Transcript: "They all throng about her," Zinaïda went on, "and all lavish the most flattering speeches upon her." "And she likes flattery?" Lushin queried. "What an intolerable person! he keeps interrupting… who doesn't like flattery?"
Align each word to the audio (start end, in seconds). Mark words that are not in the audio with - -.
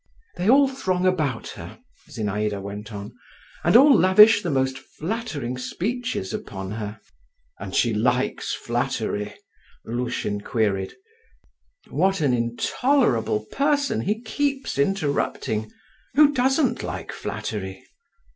"They 0.35 0.49
all 0.49 0.67
throng 0.67 1.05
about 1.05 1.49
her," 1.49 1.77
Zinaïda 2.09 2.59
went 2.59 2.91
on, 2.91 3.13
"and 3.63 3.75
all 3.75 3.93
lavish 3.95 4.41
the 4.41 4.49
most 4.49 4.79
flattering 4.79 5.59
speeches 5.59 6.33
upon 6.33 6.71
her." 6.71 6.99
"And 7.59 7.75
she 7.75 7.93
likes 7.93 8.51
flattery?" 8.51 9.35
Lushin 9.85 10.41
queried. 10.41 10.95
"What 11.91 12.19
an 12.19 12.33
intolerable 12.33 13.45
person! 13.51 14.01
he 14.01 14.19
keeps 14.23 14.79
interrupting… 14.79 15.71
who 16.15 16.33
doesn't 16.33 16.81
like 16.81 17.11
flattery?" 17.11 17.83